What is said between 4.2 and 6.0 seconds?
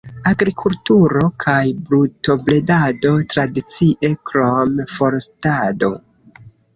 krom forstado.